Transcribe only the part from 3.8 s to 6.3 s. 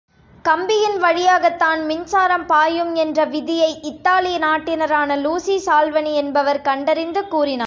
Italy நாட்டினரான Lucy சால்வனி